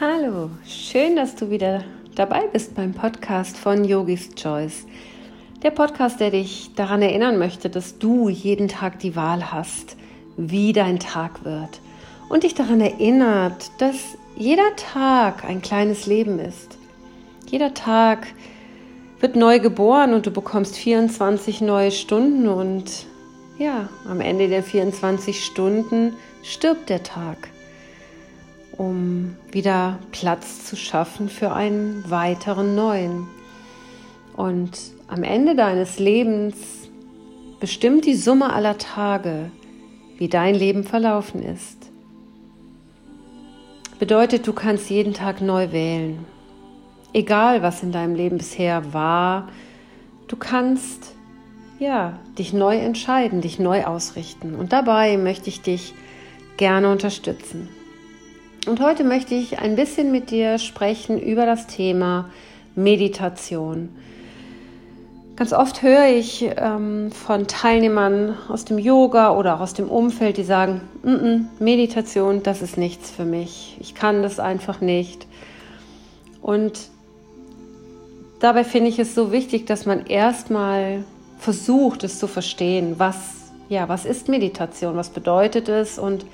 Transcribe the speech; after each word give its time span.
Hallo, 0.00 0.50
schön, 0.64 1.16
dass 1.16 1.34
du 1.34 1.50
wieder 1.50 1.82
dabei 2.14 2.46
bist 2.46 2.76
beim 2.76 2.94
Podcast 2.94 3.56
von 3.56 3.82
Yogis 3.82 4.32
Choice. 4.36 4.86
Der 5.64 5.72
Podcast, 5.72 6.20
der 6.20 6.30
dich 6.30 6.70
daran 6.76 7.02
erinnern 7.02 7.36
möchte, 7.36 7.68
dass 7.68 7.98
du 7.98 8.28
jeden 8.28 8.68
Tag 8.68 9.00
die 9.00 9.16
Wahl 9.16 9.50
hast, 9.50 9.96
wie 10.36 10.72
dein 10.72 11.00
Tag 11.00 11.44
wird. 11.44 11.80
Und 12.28 12.44
dich 12.44 12.54
daran 12.54 12.80
erinnert, 12.80 13.72
dass 13.78 14.16
jeder 14.36 14.76
Tag 14.76 15.44
ein 15.44 15.62
kleines 15.62 16.06
Leben 16.06 16.38
ist. 16.38 16.78
Jeder 17.50 17.74
Tag 17.74 18.28
wird 19.18 19.34
neu 19.34 19.58
geboren 19.58 20.14
und 20.14 20.26
du 20.26 20.30
bekommst 20.30 20.76
24 20.76 21.60
neue 21.60 21.90
Stunden 21.90 22.46
und 22.46 22.84
ja, 23.58 23.88
am 24.08 24.20
Ende 24.20 24.46
der 24.46 24.62
24 24.62 25.44
Stunden 25.44 26.12
stirbt 26.44 26.88
der 26.88 27.02
Tag 27.02 27.48
um 28.78 29.36
wieder 29.50 29.98
Platz 30.12 30.64
zu 30.64 30.76
schaffen 30.76 31.28
für 31.28 31.52
einen 31.52 32.08
weiteren 32.08 32.74
neuen. 32.74 33.26
Und 34.36 34.78
am 35.08 35.22
Ende 35.22 35.54
deines 35.54 35.98
Lebens 35.98 36.56
bestimmt 37.60 38.06
die 38.06 38.14
Summe 38.14 38.52
aller 38.52 38.78
Tage, 38.78 39.50
wie 40.16 40.28
dein 40.28 40.54
Leben 40.54 40.84
verlaufen 40.84 41.42
ist. 41.42 41.90
Bedeutet, 43.98 44.46
du 44.46 44.52
kannst 44.52 44.88
jeden 44.88 45.12
Tag 45.12 45.40
neu 45.40 45.72
wählen. 45.72 46.24
Egal, 47.12 47.62
was 47.62 47.82
in 47.82 47.90
deinem 47.90 48.14
Leben 48.14 48.38
bisher 48.38 48.94
war, 48.94 49.48
du 50.28 50.36
kannst 50.36 51.16
ja, 51.78 52.18
dich 52.36 52.52
neu 52.52 52.76
entscheiden, 52.76 53.40
dich 53.40 53.58
neu 53.58 53.84
ausrichten. 53.84 54.54
Und 54.54 54.72
dabei 54.72 55.16
möchte 55.16 55.48
ich 55.48 55.62
dich 55.62 55.94
gerne 56.56 56.90
unterstützen. 56.90 57.68
Und 58.68 58.80
heute 58.80 59.02
möchte 59.02 59.34
ich 59.34 59.60
ein 59.60 59.76
bisschen 59.76 60.12
mit 60.12 60.30
dir 60.30 60.58
sprechen 60.58 61.18
über 61.18 61.46
das 61.46 61.68
Thema 61.68 62.28
Meditation. 62.74 63.88
Ganz 65.36 65.54
oft 65.54 65.80
höre 65.80 66.08
ich 66.08 66.50
ähm, 66.54 67.10
von 67.10 67.46
Teilnehmern 67.46 68.36
aus 68.48 68.66
dem 68.66 68.78
Yoga 68.78 69.34
oder 69.34 69.54
auch 69.54 69.60
aus 69.60 69.72
dem 69.72 69.88
Umfeld, 69.88 70.36
die 70.36 70.44
sagen, 70.44 70.82
N 71.02 71.18
-n, 71.18 71.64
Meditation, 71.64 72.42
das 72.42 72.60
ist 72.60 72.76
nichts 72.76 73.10
für 73.10 73.24
mich. 73.24 73.78
Ich 73.80 73.94
kann 73.94 74.22
das 74.22 74.38
einfach 74.38 74.82
nicht. 74.82 75.26
Und 76.42 76.90
dabei 78.38 78.64
finde 78.64 78.90
ich 78.90 78.98
es 78.98 79.14
so 79.14 79.32
wichtig, 79.32 79.64
dass 79.64 79.86
man 79.86 80.04
erstmal 80.04 81.04
versucht, 81.38 82.04
es 82.04 82.18
zu 82.18 82.26
verstehen, 82.26 82.96
was, 82.98 83.16
ja, 83.70 83.88
was 83.88 84.04
ist 84.04 84.28
Meditation, 84.28 84.94
was 84.94 85.08
bedeutet 85.08 85.70
es 85.70 85.98
und 85.98 86.26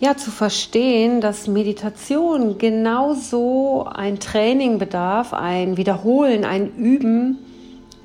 ja, 0.00 0.16
zu 0.16 0.30
verstehen, 0.30 1.20
dass 1.20 1.46
Meditation 1.46 2.56
genauso 2.56 3.86
ein 3.92 4.18
Training 4.18 4.78
bedarf, 4.78 5.34
ein 5.34 5.76
Wiederholen, 5.76 6.46
ein 6.46 6.74
Üben, 6.74 7.38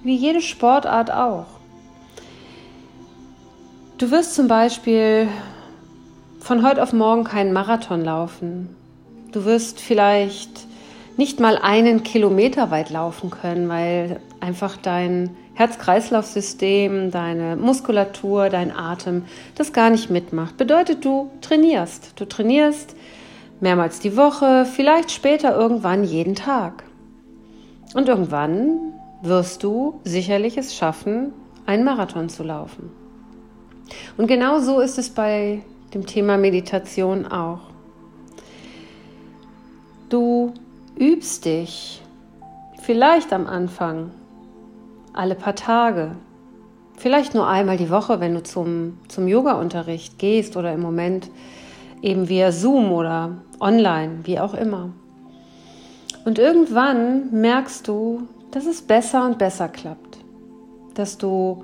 wie 0.04 0.16
jede 0.16 0.42
Sportart 0.42 1.10
auch. 1.10 1.46
Du 3.98 4.12
wirst 4.12 4.36
zum 4.36 4.50
Beispiel 4.50 5.30
von 6.42 6.68
heute 6.68 6.84
auf 6.84 6.92
morgen 6.92 7.24
keinen 7.24 7.54
Marathon 7.54 8.04
laufen. 8.04 8.76
Du 9.32 9.46
wirst 9.46 9.80
vielleicht 9.80 10.68
nicht 11.16 11.40
mal 11.40 11.58
einen 11.58 12.04
Kilometer 12.04 12.72
weit 12.72 12.90
laufen 12.90 13.30
können, 13.30 13.70
weil 13.70 14.20
einfach 14.42 14.76
dein 14.76 15.30
Herz-Kreislauf-System, 15.56 17.12
deine 17.12 17.56
Muskulatur, 17.56 18.50
dein 18.50 18.76
Atem 18.76 19.24
das 19.56 19.74
gar 19.74 19.90
nicht 19.90 20.10
mitmacht. 20.10 20.58
Bedeutet, 20.58 21.04
du 21.04 21.32
trainierst. 21.42 22.20
Du 22.20 22.26
trainierst 22.26 22.96
mehrmals 23.62 24.00
die 24.00 24.18
Woche, 24.18 24.66
vielleicht 24.66 25.12
später 25.12 25.56
irgendwann 25.56 26.04
jeden 26.04 26.36
Tag. 26.36 26.84
Und 27.94 28.10
irgendwann 28.10 28.94
wirst 29.22 29.64
du 29.64 30.02
sicherlich 30.04 30.58
es 30.58 30.76
schaffen, 30.76 31.34
einen 31.66 31.86
Marathon 31.86 32.30
zu 32.30 32.44
laufen. 32.44 32.92
Und 34.18 34.28
genau 34.28 34.60
so 34.60 34.82
ist 34.82 34.98
es 34.98 35.10
bei 35.10 35.62
dem 35.94 36.06
Thema 36.06 36.38
Meditation 36.38 37.26
auch. 37.26 37.62
Du 40.10 40.54
übst 41.00 41.46
dich 41.46 42.02
vielleicht 42.82 43.34
am 43.34 43.48
Anfang 43.48 44.12
alle 45.16 45.36
paar 45.36 45.56
Tage. 45.56 46.12
Vielleicht 46.98 47.34
nur 47.34 47.48
einmal 47.48 47.78
die 47.78 47.90
Woche, 47.90 48.20
wenn 48.20 48.34
du 48.34 48.44
zum, 48.44 48.98
zum 49.08 49.28
Yoga-Unterricht 49.28 50.18
gehst 50.18 50.56
oder 50.56 50.74
im 50.74 50.82
Moment 50.82 51.30
eben 52.02 52.30
via 52.30 52.52
Zoom 52.52 52.92
oder 52.92 53.38
online, 53.60 54.20
wie 54.24 54.40
auch 54.40 54.54
immer. 54.54 54.90
Und 56.24 56.40
irgendwann 56.40 57.32
merkst 57.32 57.88
du, 57.88 58.28
dass 58.52 58.66
es 58.66 58.82
besser 58.82 59.26
und 59.26 59.38
besser 59.38 59.68
klappt. 59.68 60.18
Dass 60.94 61.18
du 61.18 61.64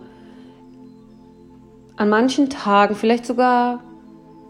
an 1.96 2.10
manchen 2.10 2.50
Tagen 2.50 2.96
vielleicht 2.96 3.26
sogar 3.26 3.80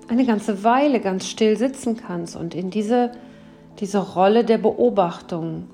eine 0.07 0.25
ganze 0.25 0.63
Weile 0.63 0.99
ganz 0.99 1.27
still 1.27 1.57
sitzen 1.57 1.95
kannst 1.95 2.35
und 2.35 2.53
in 2.55 2.69
diese, 2.69 3.11
diese 3.79 3.99
Rolle 3.99 4.43
der 4.43 4.57
Beobachtung, 4.57 5.67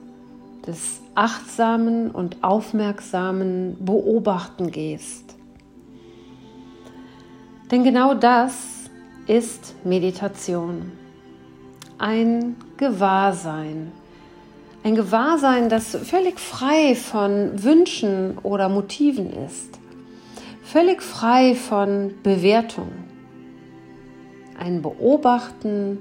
des 0.67 0.99
achtsamen 1.17 2.11
und 2.11 2.44
aufmerksamen 2.44 3.75
Beobachten 3.83 4.69
gehst. 4.69 5.35
Denn 7.72 7.83
genau 7.83 8.13
das 8.13 8.89
ist 9.25 9.73
Meditation. 9.83 10.91
Ein 11.97 12.56
Gewahrsein. 12.77 13.91
Ein 14.83 14.94
Gewahrsein, 14.94 15.69
das 15.69 15.95
völlig 15.95 16.39
frei 16.39 16.94
von 16.94 17.63
Wünschen 17.63 18.38
oder 18.44 18.69
Motiven 18.69 19.33
ist. 19.45 19.79
Völlig 20.61 21.01
frei 21.01 21.56
von 21.56 22.13
Bewertung. 22.22 22.91
Ein 24.59 24.83
Beobachten 24.83 25.97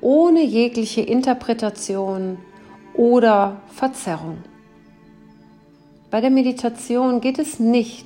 ohne 0.00 0.44
jegliche 0.44 1.00
Interpretation 1.00 2.38
oder 2.94 3.60
Verzerrung. 3.74 4.38
Bei 6.12 6.20
der 6.20 6.28
Meditation 6.28 7.22
geht 7.22 7.38
es 7.38 7.58
nicht 7.58 8.04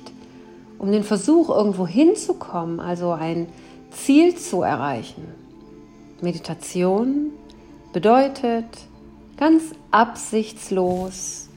um 0.79 0.93
den 0.93 1.03
Versuch, 1.03 1.49
irgendwo 1.49 1.85
hinzukommen, 1.85 2.79
also 2.79 3.11
ein 3.11 3.47
Ziel 3.91 4.33
zu 4.35 4.61
erreichen. 4.61 5.27
Meditation 6.21 7.31
bedeutet 7.91 8.63
ganz 9.35 9.73
absichtslos 9.91 11.49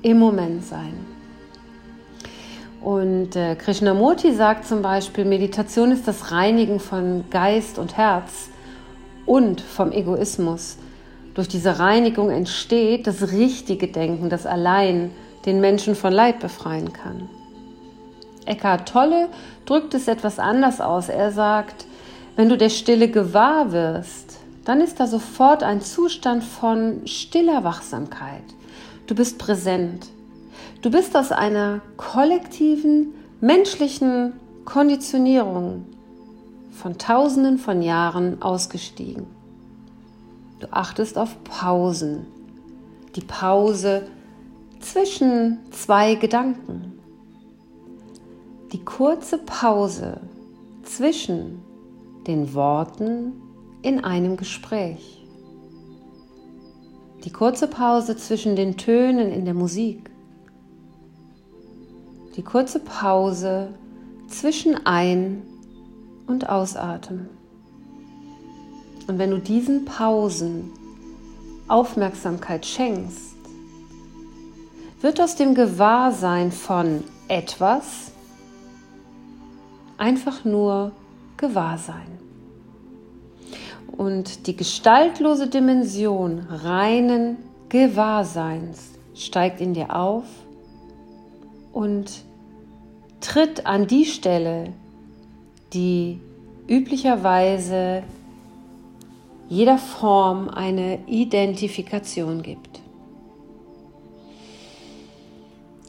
im 0.00 0.18
Moment 0.18 0.64
sein. 0.64 0.94
Und 2.80 3.36
äh, 3.36 3.54
Krishnamurti 3.54 4.32
sagt 4.32 4.66
zum 4.66 4.80
Beispiel, 4.80 5.26
Meditation 5.26 5.92
ist 5.92 6.08
das 6.08 6.32
Reinigen 6.32 6.80
von 6.80 7.24
Geist 7.28 7.78
und 7.78 7.98
Herz 7.98 8.48
und 9.26 9.60
vom 9.60 9.92
Egoismus. 9.92 10.78
Durch 11.34 11.46
diese 11.46 11.78
Reinigung 11.78 12.30
entsteht 12.30 13.06
das 13.06 13.32
richtige 13.32 13.88
Denken, 13.88 14.30
das 14.30 14.46
allein 14.46 15.10
den 15.46 15.60
Menschen 15.60 15.94
von 15.94 16.12
Leid 16.12 16.40
befreien 16.40 16.92
kann. 16.92 17.28
Eckhart 18.44 18.88
Tolle 18.88 19.28
drückt 19.66 19.94
es 19.94 20.08
etwas 20.08 20.38
anders 20.38 20.80
aus. 20.80 21.08
Er 21.08 21.32
sagt, 21.32 21.86
wenn 22.36 22.48
du 22.48 22.56
der 22.56 22.70
Stille 22.70 23.08
gewahr 23.08 23.72
wirst, 23.72 24.38
dann 24.64 24.80
ist 24.80 25.00
da 25.00 25.06
sofort 25.06 25.62
ein 25.62 25.80
Zustand 25.80 26.44
von 26.44 27.06
stiller 27.06 27.64
Wachsamkeit. 27.64 28.44
Du 29.06 29.14
bist 29.14 29.38
präsent. 29.38 30.08
Du 30.82 30.90
bist 30.90 31.16
aus 31.16 31.32
einer 31.32 31.80
kollektiven 31.96 33.14
menschlichen 33.40 34.34
Konditionierung 34.64 35.86
von 36.70 36.98
Tausenden 36.98 37.58
von 37.58 37.82
Jahren 37.82 38.42
ausgestiegen. 38.42 39.26
Du 40.60 40.66
achtest 40.70 41.18
auf 41.18 41.42
Pausen. 41.44 42.26
Die 43.16 43.24
Pause 43.24 44.06
zwischen 44.92 45.58
zwei 45.70 46.14
Gedanken. 46.14 46.98
Die 48.72 48.84
kurze 48.84 49.38
Pause 49.38 50.20
zwischen 50.82 51.62
den 52.26 52.54
Worten 52.54 53.32
in 53.82 54.02
einem 54.02 54.36
Gespräch. 54.36 55.26
Die 57.24 57.30
kurze 57.30 57.68
Pause 57.68 58.16
zwischen 58.16 58.56
den 58.56 58.76
Tönen 58.76 59.30
in 59.30 59.44
der 59.44 59.54
Musik. 59.54 60.10
Die 62.36 62.42
kurze 62.42 62.80
Pause 62.80 63.74
zwischen 64.28 64.86
Ein- 64.86 65.42
und 66.26 66.48
Ausatmen. 66.48 67.28
Und 69.06 69.18
wenn 69.18 69.30
du 69.30 69.38
diesen 69.38 69.84
Pausen 69.84 70.70
Aufmerksamkeit 71.66 72.64
schenkst, 72.64 73.37
wird 75.00 75.20
aus 75.20 75.36
dem 75.36 75.54
Gewahrsein 75.54 76.52
von 76.52 77.04
etwas 77.28 78.12
einfach 79.96 80.44
nur 80.44 80.92
Gewahrsein. 81.36 82.18
und 83.98 84.46
die 84.46 84.56
gestaltlose 84.56 85.48
Dimension 85.48 86.46
reinen 86.48 87.36
Gewahrseins 87.68 88.92
steigt 89.14 89.60
in 89.60 89.74
dir 89.74 89.94
auf 89.94 90.24
und 91.72 92.22
tritt 93.20 93.66
an 93.66 93.88
die 93.88 94.04
Stelle, 94.04 94.72
die 95.72 96.20
üblicherweise 96.68 98.04
jeder 99.48 99.78
Form 99.78 100.48
eine 100.48 101.00
Identifikation 101.06 102.42
gibt. 102.42 102.67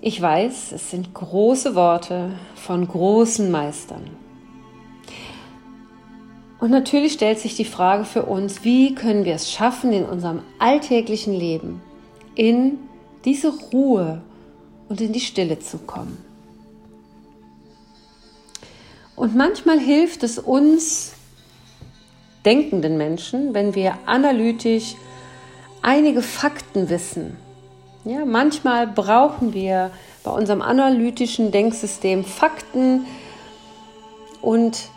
Ich 0.01 0.21
weiß, 0.21 0.71
es 0.71 0.91
sind 0.91 1.13
große 1.13 1.75
Worte 1.75 2.31
von 2.55 2.87
großen 2.87 3.51
Meistern. 3.51 4.09
Und 6.59 6.71
natürlich 6.71 7.13
stellt 7.13 7.39
sich 7.39 7.55
die 7.55 7.65
Frage 7.65 8.05
für 8.05 8.23
uns, 8.23 8.63
wie 8.63 8.95
können 8.95 9.25
wir 9.25 9.35
es 9.35 9.51
schaffen, 9.51 9.91
in 9.91 10.05
unserem 10.05 10.41
alltäglichen 10.57 11.33
Leben 11.33 11.81
in 12.35 12.79
diese 13.25 13.53
Ruhe 13.73 14.21
und 14.87 15.01
in 15.01 15.11
die 15.11 15.19
Stille 15.19 15.59
zu 15.59 15.77
kommen. 15.79 16.17
Und 19.17 19.35
manchmal 19.35 19.79
hilft 19.79 20.23
es 20.23 20.39
uns 20.39 21.13
denkenden 22.45 22.97
Menschen, 22.97 23.53
wenn 23.53 23.75
wir 23.75 23.97
analytisch 24.05 24.95
einige 25.81 26.21
Fakten 26.21 26.89
wissen. 26.89 27.35
Ja, 28.05 28.23
manchmal 28.25 28.87
brauchen 28.87 29.53
wir 29.53 29.91
bei 30.23 30.31
unserem 30.31 30.61
analytischen 30.61 31.51
Denksystem 31.51 32.23
Fakten 32.23 33.05
und 34.41 34.89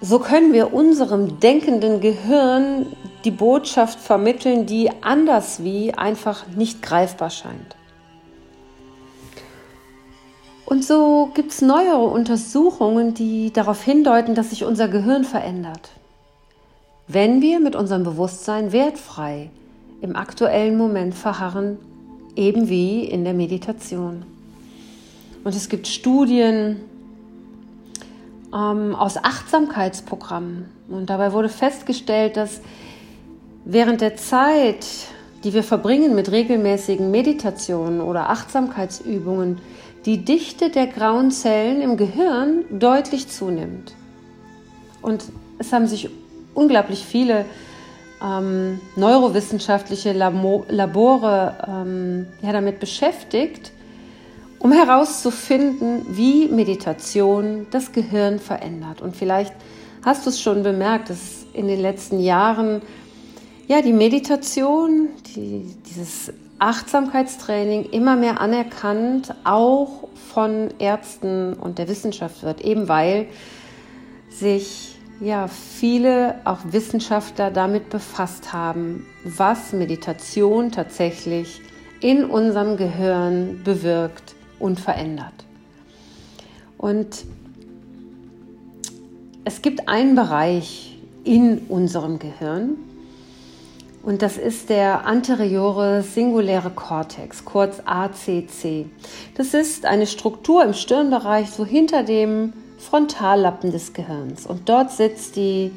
so 0.00 0.20
können 0.20 0.52
wir 0.52 0.72
unserem 0.72 1.40
denkenden 1.40 2.00
Gehirn 2.00 2.86
die 3.24 3.32
Botschaft 3.32 3.98
vermitteln, 3.98 4.64
die 4.64 4.90
anders 5.02 5.64
wie 5.64 5.92
einfach 5.92 6.46
nicht 6.46 6.82
greifbar 6.82 7.30
scheint. 7.30 7.76
Und 10.66 10.84
so 10.84 11.30
gibt 11.34 11.50
es 11.50 11.62
neuere 11.62 12.04
Untersuchungen, 12.04 13.14
die 13.14 13.52
darauf 13.52 13.82
hindeuten, 13.82 14.36
dass 14.36 14.50
sich 14.50 14.64
unser 14.64 14.86
Gehirn 14.86 15.24
verändert. 15.24 15.90
Wenn 17.08 17.40
wir 17.40 17.58
mit 17.58 17.74
unserem 17.74 18.04
Bewusstsein 18.04 18.70
wertfrei 18.70 19.50
im 20.00 20.14
aktuellen 20.14 20.76
Moment 20.76 21.14
verharren, 21.14 21.78
eben 22.36 22.68
wie 22.68 23.04
in 23.04 23.24
der 23.24 23.34
Meditation. 23.34 24.24
Und 25.44 25.54
es 25.54 25.68
gibt 25.68 25.86
Studien, 25.86 26.76
ähm, 28.52 28.94
aus 28.94 29.16
Achtsamkeitsprogrammen. 29.16 30.66
Und 30.88 31.10
dabei 31.10 31.32
wurde 31.32 31.48
festgestellt, 31.48 32.36
dass 32.36 32.60
während 33.64 34.00
der 34.00 34.16
Zeit, 34.16 34.86
die 35.44 35.52
wir 35.52 35.62
verbringen 35.62 36.14
mit 36.14 36.30
regelmäßigen 36.30 37.10
Meditationen 37.10 38.00
oder 38.00 38.30
Achtsamkeitsübungen, 38.30 39.58
die 40.06 40.24
Dichte 40.24 40.70
der 40.70 40.86
grauen 40.86 41.30
Zellen 41.30 41.82
im 41.82 41.96
Gehirn 41.96 42.64
deutlich 42.70 43.28
zunimmt. 43.28 43.94
Und 45.02 45.24
es 45.58 45.72
haben 45.72 45.86
sich 45.86 46.08
unglaublich 46.54 47.04
viele 47.04 47.44
ähm, 48.22 48.80
neurowissenschaftliche 48.96 50.12
Labore 50.12 51.56
ähm, 51.66 52.26
ja, 52.42 52.52
damit 52.52 52.80
beschäftigt, 52.80 53.72
um 54.58 54.72
herauszufinden, 54.72 56.06
wie 56.10 56.48
Meditation 56.48 57.66
das 57.70 57.92
Gehirn 57.92 58.38
verändert. 58.38 59.00
Und 59.00 59.16
vielleicht 59.16 59.54
hast 60.04 60.26
du 60.26 60.30
es 60.30 60.40
schon 60.40 60.62
bemerkt, 60.62 61.10
dass 61.10 61.46
in 61.52 61.68
den 61.68 61.80
letzten 61.80 62.20
Jahren 62.20 62.82
ja 63.68 63.82
die 63.82 63.92
Meditation, 63.92 65.08
die, 65.34 65.74
dieses 65.88 66.32
Achtsamkeitstraining 66.58 67.84
immer 67.90 68.16
mehr 68.16 68.40
anerkannt, 68.40 69.34
auch 69.44 70.08
von 70.32 70.70
Ärzten 70.78 71.54
und 71.54 71.78
der 71.78 71.88
Wissenschaft 71.88 72.42
wird, 72.42 72.60
eben 72.62 72.88
weil 72.88 73.26
sich 74.30 74.97
ja 75.20 75.48
viele 75.48 76.36
auch 76.44 76.58
Wissenschaftler 76.70 77.50
damit 77.50 77.90
befasst 77.90 78.52
haben, 78.52 79.06
was 79.24 79.72
Meditation 79.72 80.70
tatsächlich 80.70 81.60
in 82.00 82.24
unserem 82.24 82.76
Gehirn 82.76 83.62
bewirkt 83.64 84.34
unverändert. 84.58 85.34
Und 86.76 87.24
es 89.44 89.62
gibt 89.62 89.88
einen 89.88 90.14
Bereich 90.14 90.98
in 91.24 91.58
unserem 91.68 92.18
Gehirn 92.18 92.76
und 94.02 94.22
das 94.22 94.38
ist 94.38 94.70
der 94.70 95.06
anteriore 95.06 96.02
singuläre 96.02 96.70
Kortex, 96.70 97.44
kurz 97.44 97.82
ACC. 97.84 98.86
Das 99.36 99.54
ist 99.54 99.84
eine 99.84 100.06
Struktur 100.06 100.64
im 100.64 100.72
Stirnbereich, 100.72 101.50
so 101.50 101.66
hinter 101.66 102.04
dem 102.04 102.52
Frontallappen 102.78 103.72
des 103.72 103.92
Gehirns. 103.92 104.46
Und 104.46 104.68
dort 104.68 104.92
sitzt 104.92 105.36
die, 105.36 105.72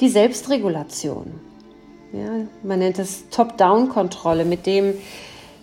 die 0.00 0.08
Selbstregulation. 0.08 1.32
Ja, 2.12 2.46
man 2.62 2.78
nennt 2.78 2.98
es 2.98 3.28
Top-Down-Kontrolle, 3.30 4.44
mit 4.44 4.66
dem 4.66 4.94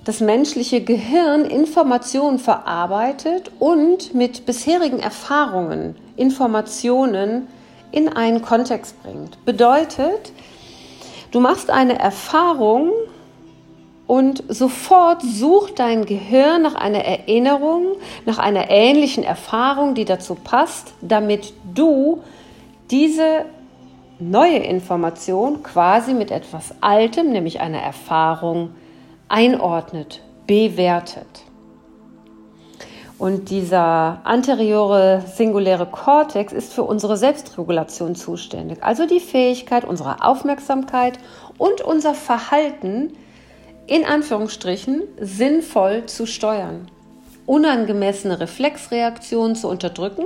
das 0.04 0.20
menschliche 0.20 0.82
Gehirn 0.82 1.46
Informationen 1.46 2.38
verarbeitet 2.38 3.52
und 3.60 4.14
mit 4.14 4.46
bisherigen 4.46 5.00
Erfahrungen 5.00 5.96
Informationen 6.18 7.48
in 7.92 8.10
einen 8.10 8.42
Kontext 8.42 9.02
bringt. 9.02 9.44
Bedeutet, 9.46 10.34
du 11.32 11.40
machst 11.40 11.70
eine 11.70 12.00
Erfahrung 12.00 12.92
und 14.14 14.44
sofort 14.48 15.24
sucht 15.24 15.80
dein 15.80 16.06
Gehirn 16.06 16.62
nach 16.62 16.76
einer 16.76 17.04
Erinnerung, 17.04 17.96
nach 18.28 18.38
einer 18.38 18.70
ähnlichen 18.70 19.24
Erfahrung, 19.24 19.96
die 19.96 20.06
dazu 20.06 20.36
passt, 20.36 20.94
damit 21.02 21.52
du 21.74 22.22
diese 22.92 23.46
neue 24.20 24.58
Information 24.58 25.64
quasi 25.64 26.14
mit 26.14 26.30
etwas 26.30 26.76
Altem, 26.80 27.32
nämlich 27.32 27.60
einer 27.60 27.80
Erfahrung, 27.80 28.76
einordnet, 29.30 30.22
bewertet. 30.46 31.46
Und 33.18 33.50
dieser 33.50 34.22
anteriore 34.26 35.24
singuläre 35.26 35.88
Kortex 35.88 36.54
ist 36.54 36.72
für 36.72 36.84
unsere 36.84 37.18
Selbstregulation 37.18 38.14
zuständig, 38.14 38.84
also 38.84 39.08
die 39.08 39.20
Fähigkeit, 39.20 39.86
unsere 39.86 40.24
Aufmerksamkeit 40.24 41.18
und 41.58 41.82
unser 41.82 42.14
Verhalten 42.14 43.14
in 43.88 44.06
Anführungsstrichen 44.06 45.04
sinnvoll 45.20 46.06
zu 46.06 46.26
steuern, 46.26 46.90
unangemessene 47.46 48.40
Reflexreaktionen 48.40 49.56
zu 49.56 49.68
unterdrücken 49.68 50.26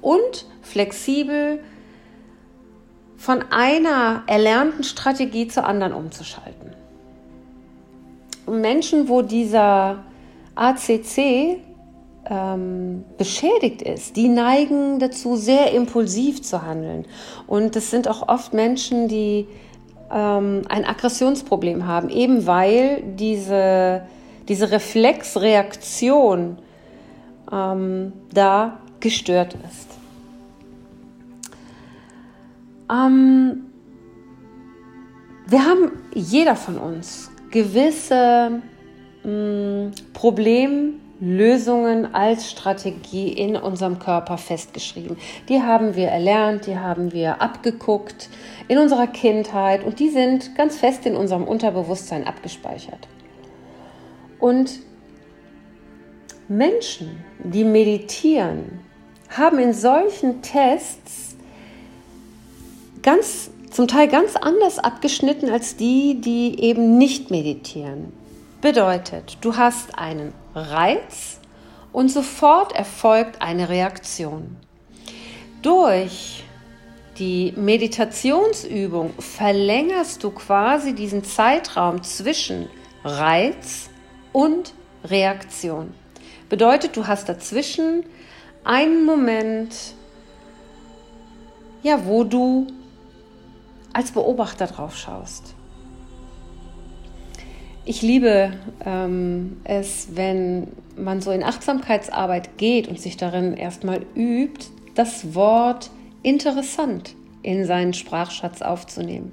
und 0.00 0.46
flexibel 0.62 1.60
von 3.16 3.44
einer 3.50 4.22
erlernten 4.26 4.84
Strategie 4.84 5.48
zur 5.48 5.64
anderen 5.64 5.92
umzuschalten. 5.92 6.74
Menschen, 8.46 9.08
wo 9.08 9.22
dieser 9.22 10.04
ACC 10.54 11.58
ähm, 12.28 13.04
beschädigt 13.18 13.82
ist, 13.82 14.16
die 14.16 14.28
neigen 14.28 14.98
dazu, 14.98 15.36
sehr 15.36 15.72
impulsiv 15.72 16.42
zu 16.42 16.62
handeln. 16.62 17.06
Und 17.46 17.74
es 17.76 17.90
sind 17.90 18.08
auch 18.08 18.28
oft 18.28 18.52
Menschen, 18.52 19.08
die 19.08 19.46
ähm, 20.12 20.62
ein 20.68 20.84
Aggressionsproblem 20.84 21.86
haben, 21.86 22.08
eben 22.08 22.46
weil 22.46 23.02
diese, 23.02 24.02
diese 24.48 24.70
Reflexreaktion 24.70 26.58
ähm, 27.52 28.12
da 28.32 28.78
gestört 29.00 29.54
ist. 29.68 29.88
Ähm, 32.90 33.66
wir 35.46 35.64
haben, 35.64 35.92
jeder 36.14 36.56
von 36.56 36.78
uns, 36.78 37.30
gewisse 37.50 38.62
mh, 39.22 39.30
mm, 39.30 39.92
Problemlösungen 41.16 42.14
als 42.14 42.50
Strategie 42.50 43.32
in 43.32 43.56
unserem 43.56 43.98
Körper 43.98 44.38
festgeschrieben. 44.38 45.16
Die 45.48 45.62
haben 45.62 45.96
wir 45.96 46.08
erlernt, 46.08 46.66
die 46.66 46.76
haben 46.76 47.12
wir 47.12 47.40
abgeguckt 47.40 48.28
in 48.68 48.78
unserer 48.78 49.06
Kindheit 49.06 49.84
und 49.84 49.98
die 49.98 50.10
sind 50.10 50.54
ganz 50.54 50.76
fest 50.76 51.06
in 51.06 51.16
unserem 51.16 51.44
Unterbewusstsein 51.44 52.26
abgespeichert. 52.26 53.08
Und 54.38 54.80
Menschen, 56.48 57.24
die 57.42 57.64
meditieren, 57.64 58.80
haben 59.30 59.58
in 59.58 59.72
solchen 59.72 60.42
Tests 60.42 61.36
ganz 63.02 63.50
zum 63.70 63.88
Teil 63.88 64.08
ganz 64.08 64.36
anders 64.36 64.78
abgeschnitten 64.78 65.50
als 65.50 65.76
die, 65.76 66.20
die 66.20 66.60
eben 66.62 66.98
nicht 66.98 67.30
meditieren. 67.30 68.12
Bedeutet, 68.60 69.38
du 69.40 69.56
hast 69.56 69.98
einen 69.98 70.32
Reiz 70.56 71.38
und 71.92 72.10
sofort 72.10 72.74
erfolgt 72.74 73.42
eine 73.42 73.68
Reaktion. 73.68 74.56
Durch 75.62 76.44
die 77.18 77.52
Meditationsübung 77.56 79.14
verlängerst 79.18 80.22
du 80.24 80.30
quasi 80.30 80.94
diesen 80.94 81.24
Zeitraum 81.24 82.02
zwischen 82.02 82.68
Reiz 83.04 83.90
und 84.32 84.74
Reaktion. 85.04 85.94
Bedeutet, 86.48 86.96
du 86.96 87.06
hast 87.06 87.28
dazwischen 87.28 88.04
einen 88.64 89.04
Moment, 89.04 89.74
ja, 91.82 92.04
wo 92.04 92.24
du 92.24 92.66
als 93.92 94.10
Beobachter 94.10 94.66
drauf 94.66 94.96
schaust. 94.96 95.55
Ich 97.88 98.02
liebe 98.02 98.52
ähm, 98.84 99.60
es, 99.62 100.08
wenn 100.14 100.72
man 100.96 101.20
so 101.20 101.30
in 101.30 101.44
Achtsamkeitsarbeit 101.44 102.58
geht 102.58 102.88
und 102.88 103.00
sich 103.00 103.16
darin 103.16 103.56
erstmal 103.56 104.04
übt, 104.16 104.66
das 104.96 105.36
Wort 105.36 105.90
interessant 106.24 107.14
in 107.44 107.64
seinen 107.64 107.94
Sprachschatz 107.94 108.60
aufzunehmen. 108.60 109.30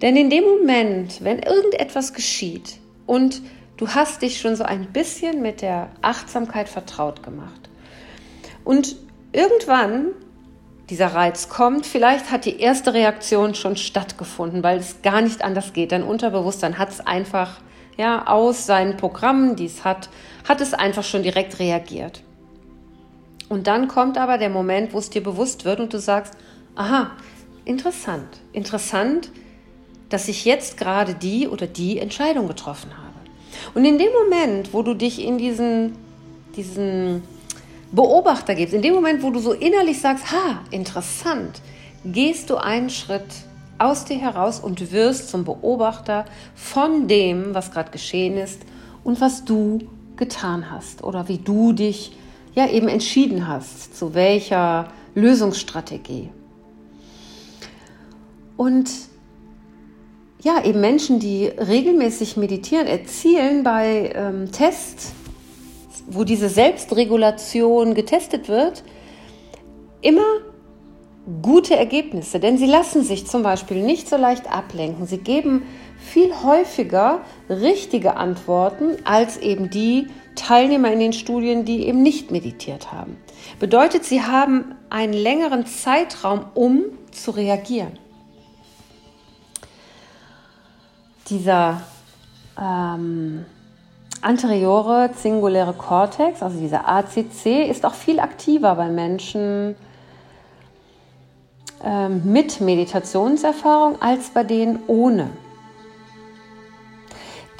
Denn 0.00 0.16
in 0.16 0.30
dem 0.30 0.44
Moment, 0.44 1.22
wenn 1.22 1.40
irgendetwas 1.40 2.14
geschieht 2.14 2.78
und 3.06 3.42
du 3.76 3.88
hast 3.88 4.22
dich 4.22 4.40
schon 4.40 4.56
so 4.56 4.64
ein 4.64 4.86
bisschen 4.86 5.42
mit 5.42 5.60
der 5.60 5.90
Achtsamkeit 6.00 6.70
vertraut 6.70 7.22
gemacht 7.22 7.68
und 8.64 8.96
irgendwann 9.32 10.12
dieser 10.90 11.08
Reiz 11.08 11.48
kommt, 11.48 11.86
vielleicht 11.86 12.30
hat 12.30 12.44
die 12.44 12.60
erste 12.60 12.94
Reaktion 12.94 13.54
schon 13.54 13.76
stattgefunden, 13.76 14.62
weil 14.62 14.78
es 14.78 15.02
gar 15.02 15.20
nicht 15.20 15.42
anders 15.42 15.72
geht. 15.72 15.92
Dein 15.92 16.02
Unterbewusstsein 16.02 16.78
hat 16.78 16.90
es 16.90 17.00
einfach 17.00 17.60
ja, 17.98 18.26
aus 18.26 18.64
seinen 18.64 18.96
Programmen, 18.96 19.56
die 19.56 19.66
es 19.66 19.84
hat, 19.84 20.08
hat 20.48 20.60
es 20.60 20.72
einfach 20.72 21.04
schon 21.04 21.22
direkt 21.22 21.58
reagiert. 21.58 22.22
Und 23.48 23.66
dann 23.66 23.88
kommt 23.88 24.18
aber 24.18 24.38
der 24.38 24.50
Moment, 24.50 24.92
wo 24.92 24.98
es 24.98 25.10
dir 25.10 25.22
bewusst 25.22 25.64
wird 25.64 25.80
und 25.80 25.92
du 25.92 25.98
sagst, 25.98 26.34
aha, 26.74 27.10
interessant, 27.64 28.40
interessant, 28.52 29.30
dass 30.08 30.28
ich 30.28 30.44
jetzt 30.44 30.78
gerade 30.78 31.14
die 31.14 31.48
oder 31.48 31.66
die 31.66 31.98
Entscheidung 31.98 32.48
getroffen 32.48 32.96
habe. 32.96 33.08
Und 33.74 33.84
in 33.84 33.98
dem 33.98 34.12
Moment, 34.12 34.72
wo 34.72 34.82
du 34.82 34.94
dich 34.94 35.22
in 35.24 35.38
diesen, 35.38 35.96
diesen 36.56 37.22
Beobachter 37.92 38.54
gibst, 38.54 38.74
in 38.74 38.82
dem 38.82 38.94
Moment, 38.94 39.22
wo 39.22 39.30
du 39.30 39.38
so 39.40 39.52
innerlich 39.52 40.00
sagst, 40.00 40.30
ha, 40.30 40.60
interessant, 40.70 41.62
gehst 42.04 42.50
du 42.50 42.56
einen 42.56 42.90
Schritt 42.90 43.24
aus 43.78 44.04
dir 44.04 44.18
heraus 44.18 44.60
und 44.60 44.92
wirst 44.92 45.30
zum 45.30 45.44
Beobachter 45.44 46.24
von 46.54 47.08
dem, 47.08 47.54
was 47.54 47.70
gerade 47.70 47.90
geschehen 47.90 48.36
ist 48.36 48.60
und 49.04 49.20
was 49.20 49.44
du 49.44 49.80
getan 50.16 50.70
hast 50.70 51.04
oder 51.04 51.28
wie 51.28 51.38
du 51.38 51.72
dich 51.72 52.16
ja 52.54 52.68
eben 52.68 52.88
entschieden 52.88 53.46
hast, 53.46 53.96
zu 53.96 54.14
welcher 54.14 54.88
Lösungsstrategie. 55.14 56.30
Und 58.56 58.90
ja, 60.42 60.64
eben 60.64 60.80
Menschen, 60.80 61.20
die 61.20 61.46
regelmäßig 61.46 62.36
meditieren, 62.36 62.86
erzielen 62.86 63.62
bei 63.62 64.12
ähm, 64.14 64.50
Tests, 64.50 65.12
wo 66.10 66.24
diese 66.24 66.48
Selbstregulation 66.48 67.94
getestet 67.94 68.48
wird, 68.48 68.82
immer 70.00 70.22
gute 71.42 71.76
Ergebnisse, 71.76 72.40
denn 72.40 72.56
sie 72.56 72.66
lassen 72.66 73.02
sich 73.04 73.26
zum 73.26 73.42
Beispiel 73.42 73.82
nicht 73.82 74.08
so 74.08 74.16
leicht 74.16 74.50
ablenken. 74.50 75.06
Sie 75.06 75.18
geben 75.18 75.62
viel 75.98 76.32
häufiger 76.42 77.20
richtige 77.50 78.16
Antworten 78.16 78.96
als 79.04 79.36
eben 79.36 79.68
die 79.68 80.06
Teilnehmer 80.36 80.90
in 80.90 81.00
den 81.00 81.12
Studien, 81.12 81.64
die 81.64 81.86
eben 81.86 82.02
nicht 82.02 82.30
meditiert 82.30 82.92
haben. 82.92 83.18
Bedeutet, 83.58 84.04
sie 84.04 84.22
haben 84.22 84.74
einen 84.88 85.12
längeren 85.12 85.66
Zeitraum, 85.66 86.46
um 86.54 86.84
zu 87.10 87.32
reagieren. 87.32 87.98
Dieser 91.28 91.82
ähm, 92.58 93.44
anteriore 94.22 95.10
singuläre 95.14 95.72
Cortex, 95.72 96.42
also 96.42 96.58
dieser 96.58 96.88
ACC, 96.88 97.68
ist 97.68 97.84
auch 97.84 97.94
viel 97.94 98.20
aktiver 98.20 98.74
bei 98.74 98.88
Menschen, 98.88 99.76
ähm, 101.84 102.22
mit 102.24 102.60
Meditationserfahrung 102.60 104.00
als 104.02 104.30
bei 104.30 104.44
denen 104.44 104.80
ohne. 104.86 105.30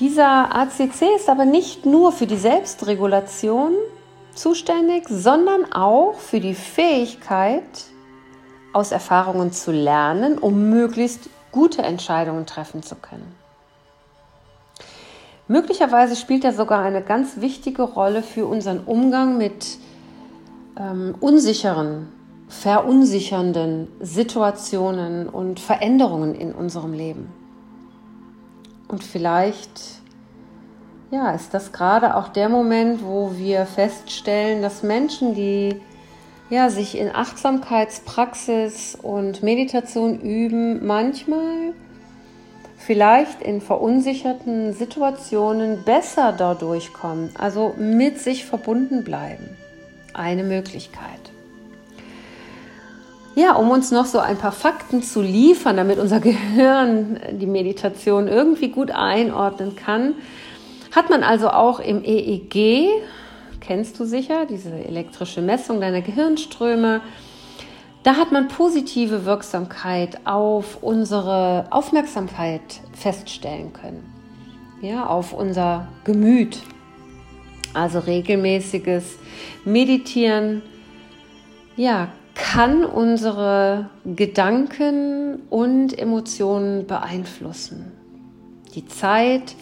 Dieser 0.01 0.55
ACC 0.55 1.17
ist 1.17 1.29
aber 1.29 1.45
nicht 1.45 1.87
nur 1.87 2.13
für 2.13 2.27
die 2.27 2.37
Selbstregulation 2.37 3.73
zuständig, 4.35 5.05
sondern 5.09 5.73
auch 5.73 6.15
für 6.15 6.41
die 6.41 6.55
Fähigkeit, 6.55 7.63
aus 8.73 8.93
Erfahrungen 8.93 9.51
zu 9.53 9.73
lernen, 9.73 10.39
um 10.39 10.71
möglichst 10.71 11.31
gute 11.53 11.83
Entscheidungen 11.83 12.47
treffen 12.47 12.83
zu 12.83 12.95
können. 12.97 13.38
Möglicherweise 15.49 16.15
spielt 16.15 16.45
er 16.45 16.53
sogar 16.53 16.83
eine 16.83 17.03
ganz 17.03 17.41
wichtige 17.41 17.83
Rolle 17.83 18.23
für 18.23 18.47
unseren 18.47 18.81
Umgang 18.81 19.39
mit 19.39 19.79
ähm, 20.79 21.15
unsicheren 21.21 22.09
verunsichernden 22.49 23.89
Situationen 24.01 25.29
und 25.29 25.61
Veränderungen 25.61 26.35
in 26.35 26.53
unserem 26.53 26.93
Leben. 26.93 27.29
Und 28.89 29.05
vielleicht 29.05 30.01
ja, 31.11 31.31
ist 31.31 31.55
das 31.55 31.73
gerade 31.73 32.17
auch 32.17 32.29
der 32.29 32.49
Moment, 32.49 33.03
wo 33.03 33.33
wir 33.37 33.65
feststellen, 33.67 34.63
dass 34.63 34.83
Menschen, 34.83 35.35
die 35.35 35.81
ja, 36.51 36.71
sich 36.71 36.97
in 36.97 37.15
Achtsamkeitspraxis 37.15 38.97
und 39.01 39.43
Meditation 39.43 40.21
üben, 40.21 40.87
manchmal 40.87 41.75
vielleicht 42.79 43.43
in 43.43 43.61
verunsicherten 43.61 44.73
Situationen 44.73 45.83
besser 45.85 46.33
dadurch 46.37 46.93
kommen, 46.93 47.31
also 47.37 47.75
mit 47.77 48.19
sich 48.21 48.45
verbunden 48.45 49.05
bleiben. 49.05 49.57
Eine 50.15 50.45
Möglichkeit. 50.45 51.21
Ja, 53.35 53.55
um 53.55 53.71
uns 53.71 53.91
noch 53.91 54.07
so 54.07 54.19
ein 54.19 54.37
paar 54.37 54.53
Fakten 54.53 55.03
zu 55.03 55.21
liefern, 55.21 55.77
damit 55.77 55.99
unser 55.99 56.21
Gehirn 56.31 57.21
die 57.33 57.47
Meditation 57.47 58.27
irgendwie 58.27 58.69
gut 58.69 58.91
einordnen 58.91 59.77
kann, 59.77 60.15
hat 60.95 61.11
man 61.11 61.23
also 61.23 61.51
auch 61.51 61.81
im 61.81 62.03
EEG, 62.03 62.89
kennst 63.61 64.01
du 64.01 64.05
sicher, 64.05 64.47
diese 64.47 64.73
elektrische 64.73 65.43
Messung 65.43 65.81
deiner 65.81 66.01
Gehirnströme, 66.01 67.01
da 68.03 68.17
hat 68.17 68.33
man 68.33 68.49
positive 68.49 69.25
Wirksamkeit 69.25 70.21
auf 70.25 70.83
unsere 70.83 71.67
Aufmerksamkeit 71.71 72.81
feststellen 72.93 73.73
können. 73.73 74.05
Ja, 74.81 75.07
auf 75.07 75.33
unser 75.33 75.89
Gemüt. 76.05 76.59
Also 77.75 77.99
regelmäßiges 77.99 79.19
Meditieren, 79.65 80.63
ja, 81.77 82.09
kann 82.35 82.85
unsere 82.85 83.91
Gedanken 84.05 85.43
und 85.51 85.99
Emotionen 85.99 86.87
beeinflussen. 86.87 87.93
Die 88.75 88.87
Zeit 88.87 89.55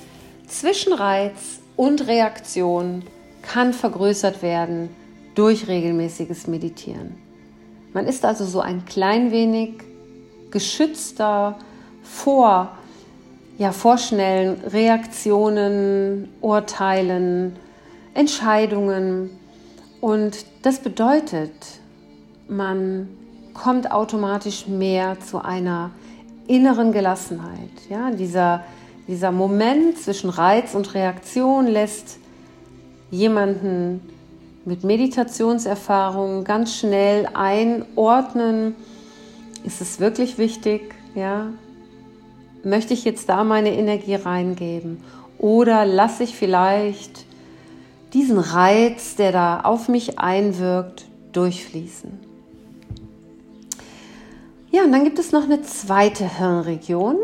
zwischen 0.46 0.92
Reiz 0.92 1.60
und 1.76 2.06
Reaktion 2.06 3.02
kann 3.42 3.72
vergrößert 3.72 4.42
werden 4.42 4.90
durch 5.34 5.68
regelmäßiges 5.68 6.46
Meditieren. 6.46 7.25
Man 7.96 8.06
ist 8.06 8.26
also 8.26 8.44
so 8.44 8.60
ein 8.60 8.84
klein 8.84 9.30
wenig 9.30 9.70
geschützter 10.50 11.56
vor, 12.02 12.76
ja, 13.56 13.72
vor 13.72 13.96
schnellen 13.96 14.60
Reaktionen, 14.66 16.28
Urteilen, 16.42 17.56
Entscheidungen. 18.12 19.30
Und 20.02 20.44
das 20.60 20.80
bedeutet, 20.80 21.52
man 22.48 23.08
kommt 23.54 23.90
automatisch 23.90 24.66
mehr 24.66 25.18
zu 25.18 25.42
einer 25.42 25.90
inneren 26.48 26.92
Gelassenheit. 26.92 27.70
Ja, 27.88 28.10
dieser, 28.10 28.62
dieser 29.08 29.32
Moment 29.32 29.96
zwischen 29.96 30.28
Reiz 30.28 30.74
und 30.74 30.92
Reaktion 30.92 31.66
lässt 31.66 32.18
jemanden 33.10 34.02
mit 34.66 34.82
Meditationserfahrung 34.82 36.42
ganz 36.42 36.74
schnell 36.74 37.28
einordnen, 37.34 38.74
ist 39.64 39.80
es 39.80 40.00
wirklich 40.00 40.38
wichtig, 40.38 40.94
ja? 41.14 41.52
Möchte 42.64 42.92
ich 42.92 43.04
jetzt 43.04 43.28
da 43.28 43.44
meine 43.44 43.72
Energie 43.76 44.16
reingeben 44.16 45.02
oder 45.38 45.86
lasse 45.86 46.24
ich 46.24 46.34
vielleicht 46.34 47.24
diesen 48.12 48.38
Reiz, 48.38 49.14
der 49.14 49.30
da 49.30 49.60
auf 49.60 49.88
mich 49.88 50.18
einwirkt, 50.18 51.06
durchfließen? 51.32 52.18
Ja, 54.72 54.82
und 54.82 54.90
dann 54.90 55.04
gibt 55.04 55.20
es 55.20 55.30
noch 55.30 55.44
eine 55.44 55.62
zweite 55.62 56.38
Hirnregion, 56.38 57.16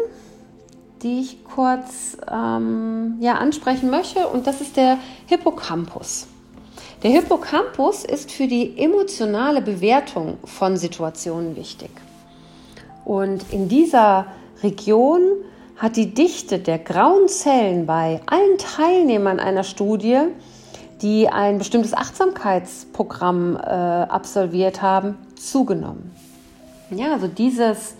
die 1.02 1.20
ich 1.20 1.44
kurz 1.44 2.16
ähm, 2.30 3.16
ja, 3.18 3.34
ansprechen 3.34 3.90
möchte, 3.90 4.28
und 4.28 4.46
das 4.46 4.61
ist 4.61 4.76
der 4.76 4.99
Hippocampus. 5.26 6.28
Der 7.02 7.11
Hippocampus 7.11 8.04
ist 8.04 8.30
für 8.30 8.47
die 8.47 8.78
emotionale 8.78 9.61
Bewertung 9.61 10.38
von 10.44 10.76
Situationen 10.76 11.56
wichtig. 11.56 11.90
Und 13.04 13.44
in 13.50 13.68
dieser 13.68 14.26
Region 14.62 15.21
hat 15.76 15.97
die 15.97 16.14
Dichte 16.14 16.61
der 16.61 16.78
grauen 16.78 17.26
Zellen 17.26 17.87
bei 17.87 18.21
allen 18.26 18.56
Teilnehmern 18.56 19.40
einer 19.40 19.64
Studie, 19.64 20.21
die 21.00 21.28
ein 21.28 21.59
bestimmtes 21.59 21.92
Achtsamkeitsprogramm 21.92 23.56
äh, 23.56 23.59
absolviert 23.59 24.80
haben, 24.80 25.18
zugenommen. 25.35 26.12
Ja, 26.90 27.14
also 27.14 27.26
dieses 27.26 27.94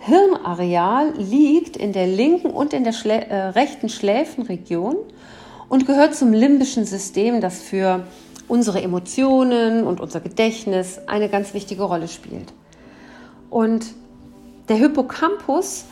Hirnareal 0.00 1.12
liegt 1.16 1.76
in 1.76 1.92
der 1.92 2.08
linken 2.08 2.50
und 2.50 2.72
in 2.72 2.82
der 2.82 2.92
Schlä 2.92 3.18
äh, 3.18 3.36
rechten 3.50 3.88
Schläfenregion 3.88 4.96
und 5.68 5.86
gehört 5.86 6.16
zum 6.16 6.32
limbischen 6.32 6.84
System, 6.84 7.40
das 7.40 7.62
für 7.62 8.02
unsere 8.48 8.82
Emotionen 8.82 9.84
und 9.84 10.00
unser 10.00 10.20
Gedächtnis 10.20 11.00
eine 11.06 11.28
ganz 11.28 11.54
wichtige 11.54 11.82
Rolle 11.82 12.08
spielt. 12.08 12.52
Und 13.50 13.86
der 14.68 14.76
Hippocampus, 14.76 15.84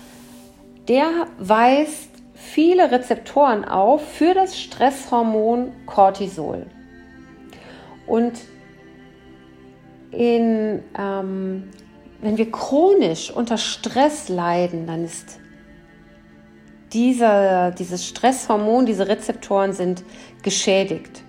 der 0.88 1.26
weist 1.38 2.10
viele 2.34 2.90
Rezeptoren 2.90 3.64
auf 3.64 4.06
für 4.06 4.34
das 4.34 4.58
Stresshormon 4.58 5.72
Cortisol. 5.86 6.66
Und 8.06 8.32
in, 10.10 10.82
ähm, 10.98 11.70
wenn 12.20 12.36
wir 12.36 12.50
chronisch 12.50 13.30
unter 13.30 13.58
Stress 13.58 14.28
leiden, 14.28 14.86
dann 14.86 15.04
ist 15.04 15.38
dieser, 16.92 17.72
dieses 17.72 18.06
Stresshormon, 18.06 18.86
diese 18.86 19.08
Rezeptoren 19.08 19.72
sind 19.72 20.04
geschädigt. 20.42 21.22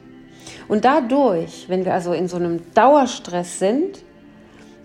Und 0.68 0.86
dadurch, 0.86 1.66
wenn 1.70 1.86
wir 1.86 1.94
also 1.94 2.14
in 2.14 2.28
so 2.28 2.38
einem 2.38 2.62
Dauerstress 2.74 3.60
sind, 3.60 4.00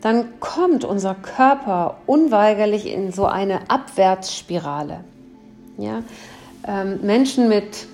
dann 0.00 0.40
kommt 0.40 0.84
unser 0.84 1.14
Körper 1.14 1.98
unweigerlich 2.06 2.92
in 2.92 3.12
so 3.12 3.26
eine 3.26 3.70
Abwärtsspirale. 3.70 5.04
Ja? 5.78 6.02
Ähm, 6.66 7.00
Menschen 7.02 7.48
mit 7.48 7.86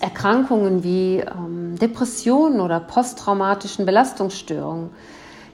Erkrankungen 0.00 0.82
wie 0.82 1.18
ähm, 1.18 1.78
Depressionen 1.78 2.60
oder 2.60 2.80
posttraumatischen 2.80 3.86
Belastungsstörungen, 3.86 4.90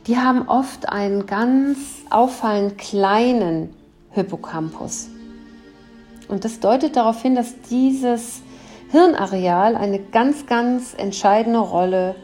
die 0.07 0.19
haben 0.19 0.49
oft 0.49 0.88
einen 0.88 1.26
ganz 1.26 1.79
auffallend 2.11 2.79
kleinen 2.79 3.73
Hippocampus. 4.11 5.09
Und 6.29 6.45
das 6.45 6.61
deutet 6.61 6.97
darauf 6.97 7.23
hin, 7.23 7.35
dass 7.35 7.61
dieses 7.71 8.43
Hirnareal 8.93 9.75
eine 9.75 9.99
ganz, 9.99 10.45
ganz 10.45 10.95
entscheidende 10.95 11.61
Rolle 11.61 12.15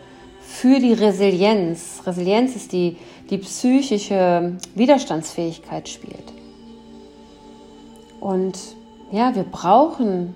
für 0.43 0.81
die 0.81 0.93
Resilienz, 0.93 2.03
Resilienz 2.05 2.57
ist 2.57 2.73
die, 2.73 2.99
die 3.31 3.39
psychische 3.39 4.53
Widerstandsfähigkeit 4.75 5.89
spielt. 5.89 6.33
Und 8.21 8.59
ja, 9.11 9.35
wir 9.35 9.45
brauchen 9.45 10.35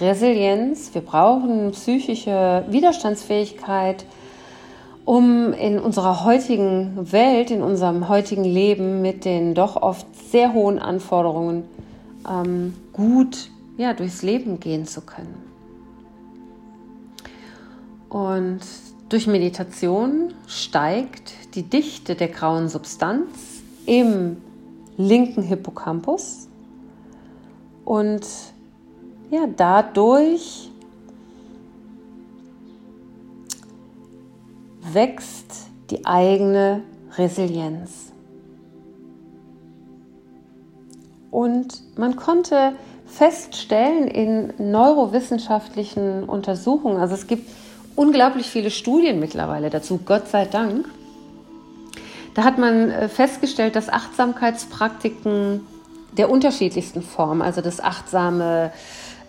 Resilienz, 0.00 0.94
wir 0.94 1.02
brauchen 1.02 1.72
psychische 1.72 2.64
Widerstandsfähigkeit, 2.68 4.04
um 5.04 5.52
in 5.52 5.80
unserer 5.80 6.24
heutigen 6.24 7.10
Welt, 7.10 7.50
in 7.50 7.60
unserem 7.60 8.08
heutigen 8.08 8.44
Leben 8.44 9.02
mit 9.02 9.24
den 9.24 9.54
doch 9.54 9.74
oft 9.74 10.06
sehr 10.30 10.52
hohen 10.52 10.78
Anforderungen 10.78 11.64
ähm, 12.28 12.74
gut 12.92 13.50
ja, 13.76 13.94
durchs 13.94 14.22
Leben 14.22 14.60
gehen 14.60 14.86
zu 14.86 15.00
können. 15.00 15.51
Und 18.12 18.60
durch 19.08 19.26
Meditation 19.26 20.34
steigt 20.46 21.32
die 21.54 21.62
Dichte 21.62 22.14
der 22.14 22.28
grauen 22.28 22.68
Substanz 22.68 23.62
im 23.86 24.36
linken 24.98 25.42
Hippocampus 25.42 26.46
und 27.86 28.26
ja, 29.30 29.46
dadurch 29.56 30.70
wächst 34.92 35.68
die 35.90 36.04
eigene 36.04 36.82
Resilienz. 37.16 38.12
Und 41.30 41.82
man 41.96 42.16
konnte 42.16 42.74
feststellen 43.06 44.06
in 44.06 44.52
neurowissenschaftlichen 44.58 46.24
Untersuchungen, 46.24 46.98
also 46.98 47.14
es 47.14 47.26
gibt 47.26 47.48
unglaublich 47.96 48.46
viele 48.46 48.70
Studien 48.70 49.20
mittlerweile 49.20 49.70
dazu, 49.70 50.00
Gott 50.04 50.28
sei 50.28 50.44
Dank. 50.44 50.86
Da 52.34 52.44
hat 52.44 52.58
man 52.58 52.90
äh, 52.90 53.08
festgestellt, 53.08 53.76
dass 53.76 53.88
Achtsamkeitspraktiken 53.88 55.66
der 56.16 56.30
unterschiedlichsten 56.30 57.02
Formen, 57.02 57.42
also 57.42 57.60
das 57.60 57.80
achtsame 57.80 58.72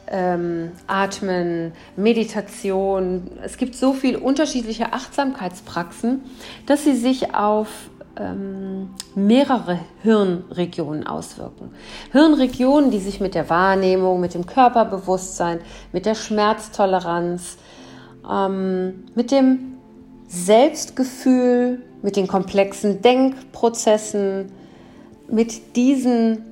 ähm, 0.08 0.71
Atmen, 0.88 1.73
Meditation, 1.95 3.32
es 3.43 3.58
gibt 3.58 3.76
so 3.76 3.93
viele 3.93 4.19
unterschiedliche 4.19 4.93
Achtsamkeitspraxen, 4.93 6.21
dass 6.65 6.84
sie 6.84 6.95
sich 6.95 7.34
auf 7.34 7.67
ähm, 8.19 8.89
mehrere 9.15 9.80
Hirnregionen 10.04 11.08
auswirken. 11.08 11.73
Hirnregionen, 12.12 12.91
die 12.91 12.99
sich 12.99 13.19
mit 13.19 13.34
der 13.34 13.49
Wahrnehmung, 13.49 14.19
mit 14.19 14.34
dem 14.34 14.45
Körperbewusstsein, 14.45 15.60
mit 15.91 16.06
der 16.06 16.15
Schmerztoleranz, 16.15 17.58
ähm, 18.29 19.05
mit 19.15 19.31
dem 19.31 19.77
Selbstgefühl, 20.27 21.81
mit 22.01 22.15
den 22.15 22.27
komplexen 22.27 23.01
Denkprozessen, 23.01 24.51
mit 25.27 25.75
diesen 25.75 26.43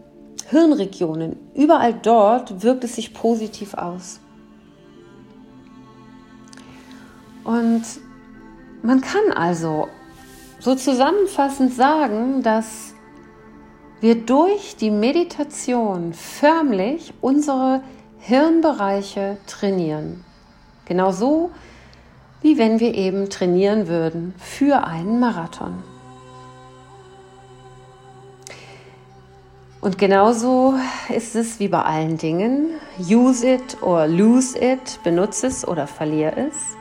Hirnregionen, 0.49 1.37
überall 1.55 1.93
dort 1.93 2.63
wirkt 2.63 2.83
es 2.83 2.95
sich 2.95 3.13
positiv 3.13 3.73
aus. 3.73 4.19
Und 7.43 7.83
man 8.83 9.01
kann 9.01 9.31
also 9.33 9.87
so 10.59 10.75
zusammenfassend 10.75 11.73
sagen, 11.73 12.43
dass 12.43 12.93
wir 13.99 14.15
durch 14.15 14.75
die 14.75 14.91
Meditation 14.91 16.13
förmlich 16.13 17.13
unsere 17.21 17.81
Hirnbereiche 18.19 19.37
trainieren. 19.47 20.23
Genauso 20.91 21.51
wie 22.41 22.57
wenn 22.57 22.81
wir 22.81 22.93
eben 22.95 23.29
trainieren 23.29 23.87
würden 23.87 24.33
für 24.37 24.85
einen 24.85 25.21
Marathon. 25.21 25.81
Und 29.79 29.97
genauso 29.97 30.73
ist 31.07 31.37
es 31.37 31.61
wie 31.61 31.69
bei 31.69 31.81
allen 31.81 32.17
Dingen. 32.17 32.71
Use 32.99 33.47
it 33.47 33.81
or 33.81 34.05
lose 34.05 34.59
it, 34.59 34.99
benutze 35.05 35.47
es 35.47 35.65
oder 35.65 35.87
verliere 35.87 36.49
es. 36.49 36.75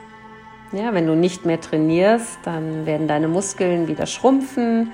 Ja, 0.73 0.93
wenn 0.93 1.07
du 1.07 1.15
nicht 1.15 1.45
mehr 1.45 1.61
trainierst, 1.61 2.37
dann 2.43 2.85
werden 2.85 3.07
deine 3.07 3.29
Muskeln 3.29 3.87
wieder 3.87 4.07
schrumpfen 4.07 4.91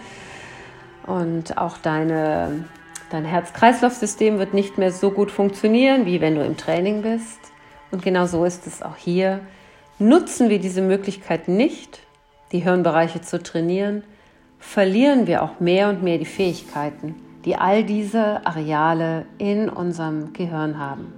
und 1.08 1.58
auch 1.58 1.80
deine, 1.80 2.66
dein 3.10 3.26
Herz-Kreislauf-System 3.26 4.38
wird 4.38 4.54
nicht 4.54 4.78
mehr 4.78 4.92
so 4.92 5.10
gut 5.10 5.32
funktionieren, 5.32 6.06
wie 6.06 6.22
wenn 6.22 6.36
du 6.36 6.46
im 6.46 6.56
Training 6.56 7.02
bist. 7.02 7.40
Und 7.92 8.02
genau 8.02 8.26
so 8.26 8.44
ist 8.46 8.68
es 8.68 8.82
auch 8.82 8.98
hier. 8.98 9.40
Nutzen 10.00 10.50
wir 10.50 10.60
diese 10.60 10.82
Möglichkeit 10.82 11.48
nicht, 11.48 12.00
die 12.52 12.60
Hirnbereiche 12.60 13.22
zu 13.22 13.42
trainieren, 13.42 14.04
verlieren 14.60 15.28
wir 15.28 15.44
auch 15.44 15.60
mehr 15.60 15.90
und 15.90 16.04
mehr 16.04 16.18
die 16.18 16.26
Fähigkeiten, 16.26 17.16
die 17.46 17.56
all 17.56 17.84
diese 17.84 18.46
Areale 18.46 19.26
in 19.38 19.70
unserem 19.70 20.34
Gehirn 20.34 20.80
haben. 20.80 21.14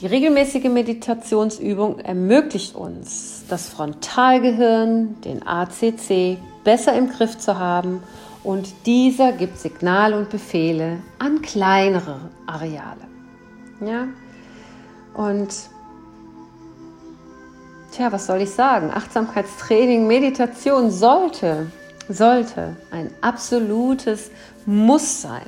Die 0.00 0.06
regelmäßige 0.06 0.68
Meditationsübung 0.68 1.98
ermöglicht 1.98 2.76
uns, 2.76 3.44
das 3.48 3.68
Frontalgehirn, 3.68 5.20
den 5.22 5.44
ACC, 5.44 6.38
besser 6.62 6.96
im 6.96 7.10
Griff 7.10 7.36
zu 7.38 7.58
haben 7.58 8.02
und 8.44 8.86
dieser 8.86 9.32
gibt 9.32 9.58
Signale 9.58 10.16
und 10.16 10.30
Befehle 10.30 10.98
an 11.18 11.42
kleinere 11.42 12.20
Areale. 12.46 13.06
Ja? 13.84 14.08
Und 15.14 15.48
tja, 17.92 18.12
was 18.12 18.26
soll 18.26 18.42
ich 18.42 18.50
sagen? 18.50 18.90
Achtsamkeitstraining, 18.90 20.06
Meditation 20.06 20.90
sollte, 20.90 21.66
sollte 22.08 22.76
ein 22.90 23.10
absolutes 23.20 24.30
Muss 24.66 25.22
sein. 25.22 25.46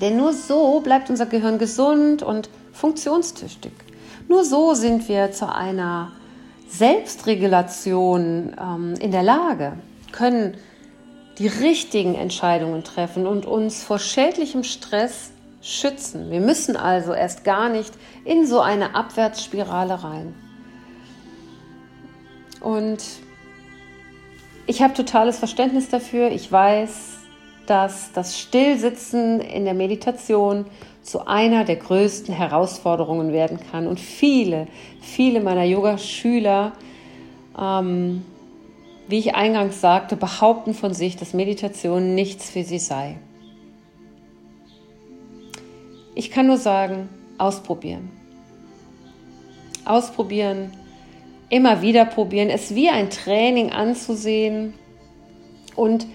Denn 0.00 0.16
nur 0.16 0.32
so 0.32 0.80
bleibt 0.80 1.10
unser 1.10 1.26
Gehirn 1.26 1.58
gesund 1.58 2.22
und 2.22 2.48
funktionstüchtig. 2.72 3.72
Nur 4.28 4.44
so 4.44 4.74
sind 4.74 5.08
wir 5.08 5.32
zu 5.32 5.52
einer 5.52 6.12
Selbstregulation 6.68 8.54
ähm, 8.58 8.94
in 9.00 9.10
der 9.10 9.24
Lage, 9.24 9.72
können 10.12 10.56
die 11.40 11.48
richtigen 11.48 12.14
Entscheidungen 12.14 12.84
treffen 12.84 13.26
und 13.26 13.46
uns 13.46 13.82
vor 13.82 13.98
schädlichem 13.98 14.62
Stress 14.62 15.32
schützen. 15.62 16.30
Wir 16.30 16.40
müssen 16.40 16.76
also 16.76 17.12
erst 17.12 17.42
gar 17.42 17.68
nicht 17.68 17.92
in 18.24 18.46
so 18.46 18.60
eine 18.60 18.94
Abwärtsspirale 18.94 20.04
rein. 20.04 20.34
Und 22.60 23.02
Ich 24.70 24.82
habe 24.82 24.94
totales 24.94 25.36
Verständnis 25.36 25.88
dafür. 25.88 26.30
Ich 26.30 26.52
weiß, 26.52 27.18
dass 27.66 28.12
das 28.12 28.38
Stillsitzen 28.38 29.40
in 29.40 29.64
der 29.64 29.74
Meditation 29.74 30.64
zu 31.02 31.26
einer 31.26 31.64
der 31.64 31.74
größten 31.74 32.32
Herausforderungen 32.32 33.32
werden 33.32 33.58
kann. 33.72 33.88
Und 33.88 33.98
viele, 33.98 34.68
viele 35.00 35.40
meiner 35.40 35.64
Yoga-Schüler, 35.64 36.70
ähm, 37.60 38.24
wie 39.10 39.18
ich 39.18 39.34
eingangs 39.34 39.80
sagte, 39.80 40.16
behaupten 40.16 40.74
von 40.74 40.94
sich, 40.94 41.16
dass 41.16 41.34
Meditation 41.34 42.14
nichts 42.14 42.50
für 42.50 42.62
sie 42.62 42.78
sei. 42.78 43.18
Ich 46.14 46.30
kann 46.30 46.46
nur 46.46 46.58
sagen, 46.58 47.08
ausprobieren. 47.38 48.10
Ausprobieren, 49.84 50.72
immer 51.48 51.82
wieder 51.82 52.04
probieren, 52.04 52.50
es 52.50 52.74
wie 52.74 52.88
ein 52.88 53.10
Training 53.10 53.70
anzusehen 53.70 54.74
und 55.74 56.06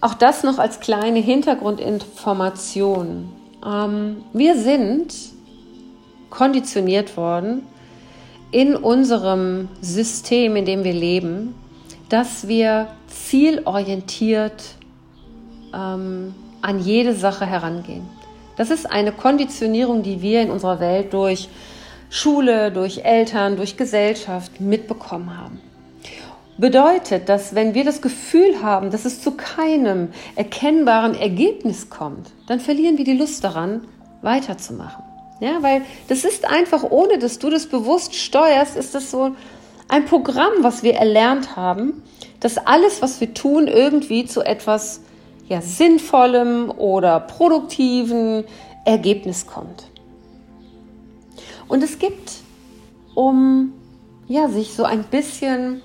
auch 0.00 0.14
das 0.14 0.42
noch 0.42 0.58
als 0.58 0.80
kleine 0.80 1.20
Hintergrundinformation. 1.20 3.30
Ähm, 3.64 4.24
wir 4.32 4.56
sind 4.56 5.14
konditioniert 6.30 7.16
worden 7.16 7.62
in 8.50 8.74
unserem 8.76 9.68
System, 9.80 10.56
in 10.56 10.64
dem 10.64 10.82
wir 10.84 10.92
leben, 10.92 11.54
dass 12.12 12.46
wir 12.46 12.88
zielorientiert 13.08 14.62
ähm, 15.72 16.34
an 16.60 16.78
jede 16.78 17.14
Sache 17.14 17.46
herangehen. 17.46 18.06
Das 18.58 18.70
ist 18.70 18.84
eine 18.84 19.12
Konditionierung, 19.12 20.02
die 20.02 20.20
wir 20.20 20.42
in 20.42 20.50
unserer 20.50 20.78
Welt 20.78 21.14
durch 21.14 21.48
Schule, 22.10 22.70
durch 22.70 22.98
Eltern, 22.98 23.56
durch 23.56 23.78
Gesellschaft 23.78 24.60
mitbekommen 24.60 25.38
haben. 25.38 25.58
Bedeutet, 26.58 27.30
dass 27.30 27.54
wenn 27.54 27.72
wir 27.72 27.84
das 27.84 28.02
Gefühl 28.02 28.62
haben, 28.62 28.90
dass 28.90 29.06
es 29.06 29.22
zu 29.22 29.30
keinem 29.30 30.08
erkennbaren 30.36 31.14
Ergebnis 31.14 31.88
kommt, 31.88 32.30
dann 32.46 32.60
verlieren 32.60 32.98
wir 32.98 33.06
die 33.06 33.16
Lust 33.16 33.42
daran, 33.42 33.86
weiterzumachen. 34.20 35.02
Ja, 35.40 35.62
weil 35.62 35.80
das 36.08 36.26
ist 36.26 36.44
einfach, 36.44 36.82
ohne 36.82 37.18
dass 37.18 37.38
du 37.38 37.48
das 37.48 37.66
bewusst 37.66 38.14
steuerst, 38.14 38.76
ist 38.76 38.94
das 38.94 39.10
so 39.10 39.34
ein 39.88 40.04
Programm, 40.06 40.52
was 40.60 40.82
wir 40.82 40.94
erlernt 40.94 41.56
haben, 41.56 42.02
dass 42.40 42.58
alles, 42.58 43.02
was 43.02 43.20
wir 43.20 43.34
tun, 43.34 43.68
irgendwie 43.68 44.24
zu 44.24 44.42
etwas 44.42 45.00
ja, 45.48 45.60
sinnvollem 45.60 46.70
oder 46.70 47.20
produktiven 47.20 48.44
Ergebnis 48.84 49.46
kommt. 49.46 49.86
Und 51.68 51.82
es 51.82 51.98
gibt, 51.98 52.32
um 53.14 53.72
ja, 54.28 54.48
sich 54.48 54.74
so 54.74 54.84
ein 54.84 55.04
bisschen 55.04 55.82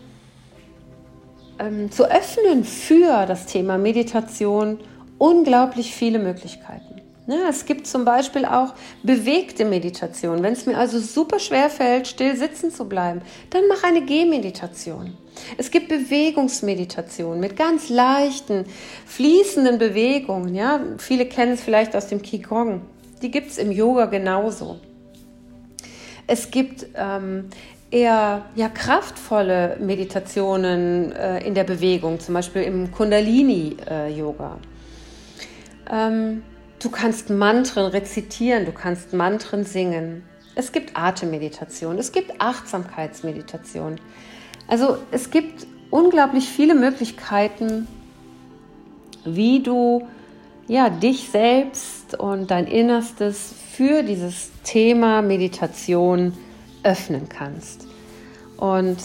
ähm, 1.60 1.92
zu 1.92 2.10
öffnen 2.10 2.64
für 2.64 3.26
das 3.26 3.46
Thema 3.46 3.78
Meditation, 3.78 4.80
unglaublich 5.18 5.94
viele 5.94 6.20
Möglichkeiten. 6.20 6.87
Ja, 7.28 7.50
es 7.50 7.66
gibt 7.66 7.88
zum 7.88 8.06
Beispiel 8.06 8.46
auch 8.46 8.74
bewegte 9.04 9.66
Meditation. 9.66 10.42
Wenn 10.42 10.54
es 10.54 10.66
mir 10.66 10.78
also 10.78 10.98
super 10.98 11.40
schwer 11.40 11.70
fällt, 11.70 12.08
still 12.08 12.38
sitzen 12.38 12.72
zu 12.72 12.86
bleiben, 12.86 13.22
dann 13.50 13.64
mach 13.68 13.84
eine 13.84 14.06
Gehmeditation. 14.06 15.18
Es 15.58 15.70
gibt 15.70 15.90
Bewegungsmeditation 15.90 17.40
mit 17.42 17.58
ganz 17.58 17.90
leichten, 17.90 18.66
fließenden 19.06 19.78
Bewegungen. 19.78 20.56
Ja, 20.56 20.80
viele 21.00 21.26
kennen 21.26 21.54
es 21.54 21.62
vielleicht 21.62 21.98
aus 21.98 22.08
dem 22.08 22.22
Qigong. 22.22 22.82
Die 23.22 23.30
gibt 23.30 23.52
es 23.52 23.58
im 23.58 23.74
Yoga 23.74 24.06
genauso. 24.06 24.80
Es 26.28 26.50
gibt 26.50 26.88
ähm, 26.96 27.50
eher 27.92 28.46
ja, 28.56 28.70
kraftvolle 28.70 29.78
Meditationen 29.82 31.12
äh, 31.12 31.46
in 31.46 31.56
der 31.56 31.66
Bewegung, 31.66 32.22
zum 32.22 32.36
Beispiel 32.36 32.64
im 32.64 32.92
Kundalini-Yoga. 32.92 34.58
Äh, 35.90 36.08
ähm, 36.08 36.44
Du 36.80 36.90
kannst 36.90 37.30
Mantren 37.30 37.88
rezitieren, 37.88 38.66
du 38.66 38.72
kannst 38.72 39.14
Mantren 39.14 39.64
singen. 39.64 40.24
Es 40.56 40.72
gibt 40.72 40.96
Atemmeditation, 40.96 41.98
es 41.98 42.12
gibt 42.12 42.40
Achtsamkeitsmeditation. 42.40 44.00
Also 44.68 44.98
es 45.12 45.32
gibt 45.32 45.66
unglaublich 45.90 46.48
viele 46.50 46.76
Möglichkeiten, 46.76 47.88
wie 49.26 49.62
du 49.62 50.08
ja, 50.68 50.90
dich 50.90 51.30
selbst 51.30 52.20
und 52.20 52.52
dein 52.52 52.68
Innerstes 52.68 53.54
für 53.72 54.04
dieses 54.04 54.52
Thema 54.64 55.22
Meditation 55.22 56.34
öffnen 56.84 57.30
kannst. 57.30 57.88
Und 58.58 58.98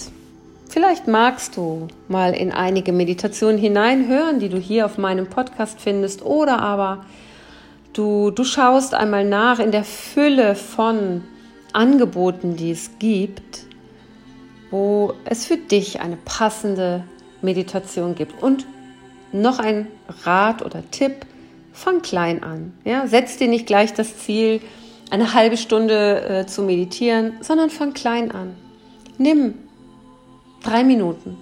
vielleicht 0.68 1.06
magst 1.06 1.56
du 1.56 1.86
mal 2.08 2.34
in 2.34 2.50
einige 2.50 2.92
Meditationen 2.92 3.58
hineinhören, 3.58 4.40
die 4.40 4.48
du 4.48 4.58
hier 4.58 4.86
auf 4.86 4.98
meinem 4.98 5.28
Podcast 5.28 5.80
findest, 5.80 6.22
oder 6.24 6.60
aber 6.60 7.04
Du, 7.92 8.30
du 8.30 8.44
schaust 8.44 8.94
einmal 8.94 9.24
nach 9.24 9.58
in 9.58 9.70
der 9.70 9.84
Fülle 9.84 10.54
von 10.54 11.22
Angeboten, 11.74 12.56
die 12.56 12.70
es 12.70 12.98
gibt, 12.98 13.66
wo 14.70 15.12
es 15.26 15.44
für 15.44 15.58
dich 15.58 16.00
eine 16.00 16.16
passende 16.16 17.04
Meditation 17.42 18.14
gibt. 18.14 18.42
Und 18.42 18.66
noch 19.32 19.58
ein 19.58 19.88
Rat 20.24 20.64
oder 20.64 20.82
Tipp, 20.90 21.26
fang 21.72 22.00
klein 22.00 22.42
an. 22.42 22.72
Ja? 22.84 23.06
Setz 23.06 23.36
dir 23.36 23.48
nicht 23.48 23.66
gleich 23.66 23.92
das 23.92 24.18
Ziel, 24.18 24.60
eine 25.10 25.34
halbe 25.34 25.58
Stunde 25.58 26.22
äh, 26.24 26.46
zu 26.46 26.62
meditieren, 26.62 27.34
sondern 27.40 27.68
fang 27.68 27.92
klein 27.92 28.30
an. 28.30 28.54
Nimm 29.18 29.54
drei 30.62 30.84
Minuten. 30.84 31.36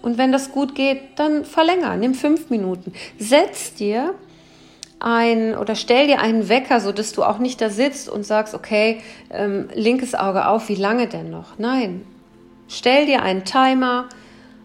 Und 0.00 0.18
wenn 0.18 0.32
das 0.32 0.50
gut 0.50 0.74
geht, 0.74 1.00
dann 1.16 1.44
verlänger, 1.44 1.96
nimm 1.96 2.14
fünf 2.14 2.50
Minuten. 2.50 2.92
Setz 3.18 3.74
dir 3.74 4.14
ein 5.02 5.56
oder 5.56 5.74
stell 5.74 6.06
dir 6.06 6.20
einen 6.20 6.48
Wecker, 6.48 6.80
so 6.80 6.92
dass 6.92 7.12
du 7.12 7.24
auch 7.24 7.38
nicht 7.38 7.60
da 7.60 7.70
sitzt 7.70 8.08
und 8.08 8.24
sagst, 8.24 8.54
okay, 8.54 9.00
ähm, 9.30 9.68
linkes 9.74 10.14
Auge 10.14 10.46
auf, 10.46 10.68
wie 10.68 10.76
lange 10.76 11.08
denn 11.08 11.30
noch? 11.30 11.58
Nein, 11.58 12.04
stell 12.68 13.06
dir 13.06 13.22
einen 13.22 13.44
Timer 13.44 14.08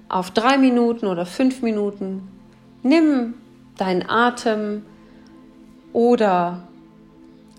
auf 0.09 0.31
drei 0.31 0.57
Minuten 0.57 1.07
oder 1.07 1.25
fünf 1.25 1.61
Minuten. 1.61 2.27
Nimm 2.83 3.33
deinen 3.77 4.07
Atem 4.09 4.85
oder 5.91 6.67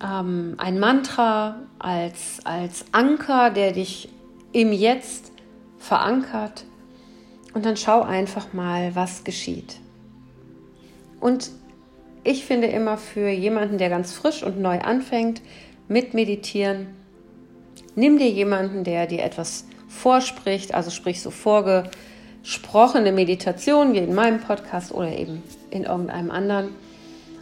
ähm, 0.02 0.54
ein 0.58 0.78
Mantra 0.78 1.56
als, 1.78 2.38
als 2.44 2.86
Anker, 2.92 3.50
der 3.50 3.72
dich 3.72 4.08
im 4.52 4.72
Jetzt 4.72 5.32
verankert. 5.78 6.64
Und 7.54 7.66
dann 7.66 7.76
schau 7.76 8.02
einfach 8.02 8.52
mal, 8.52 8.94
was 8.94 9.24
geschieht. 9.24 9.80
Und 11.20 11.50
ich 12.24 12.44
finde 12.44 12.68
immer 12.68 12.96
für 12.96 13.28
jemanden, 13.28 13.78
der 13.78 13.88
ganz 13.88 14.12
frisch 14.12 14.42
und 14.42 14.61
neu 14.61 14.78
anfängt 14.81 15.40
mit 15.88 16.14
Meditieren, 16.14 16.88
nimm 17.94 18.18
dir 18.18 18.31
jemanden, 18.31 18.85
der 18.85 19.07
dir 19.07 19.22
etwas 19.22 19.64
vorspricht, 19.88 20.74
also 20.74 20.90
sprich 20.90 21.22
so 21.22 21.31
vorgesprochene 21.31 23.12
Meditation 23.12 23.94
wie 23.94 23.98
in 23.98 24.14
meinem 24.14 24.40
Podcast 24.40 24.92
oder 24.92 25.11
eben 25.11 25.42
in 25.70 25.85
irgendeinem 25.85 26.31
anderen. 26.31 26.74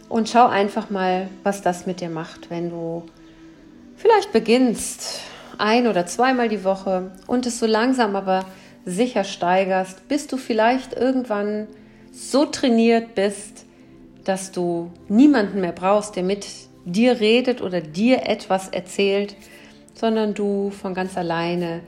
Und 0.09 0.29
schau 0.29 0.47
einfach 0.47 0.89
mal, 0.89 1.27
was 1.43 1.61
das 1.61 1.85
mit 1.85 1.99
dir 1.99 2.09
macht, 2.09 2.49
wenn 2.49 2.69
du 2.69 3.03
vielleicht 3.97 4.31
beginnst 4.31 5.19
ein 5.57 5.87
oder 5.87 6.05
zweimal 6.05 6.49
die 6.49 6.63
Woche 6.63 7.11
und 7.25 7.45
es 7.45 7.59
so 7.59 7.65
langsam 7.65 8.15
aber 8.15 8.45
sicher 8.85 9.23
steigerst, 9.23 10.07
bis 10.07 10.27
du 10.27 10.37
vielleicht 10.37 10.93
irgendwann 10.93 11.67
so 12.13 12.45
trainiert 12.45 13.15
bist, 13.15 13.66
dass 14.27 14.51
du 14.51 14.91
niemanden 15.07 15.61
mehr 15.61 15.71
brauchst, 15.71 16.15
der 16.15 16.23
mit 16.23 16.45
dir 16.85 17.19
redet 17.19 17.61
oder 17.61 17.81
dir 17.81 18.25
etwas 18.25 18.69
erzählt, 18.69 19.35
sondern 19.93 20.33
du 20.33 20.69
von 20.69 20.93
ganz 20.93 21.17
alleine 21.17 21.81